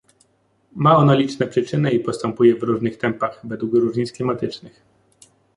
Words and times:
Ma 0.71 0.97
ono 0.97 1.13
liczne 1.15 1.47
przyczyny 1.47 1.91
i 1.91 1.99
postępuje 1.99 2.55
w 2.55 2.63
różnych 2.63 2.97
tempach 2.97 3.39
według 3.43 3.73
różnic 3.73 4.11
klimatycznych 4.11 4.81